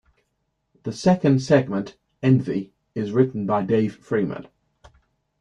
[0.81, 4.47] The second segment, "Envy", is written by Dave Freeman.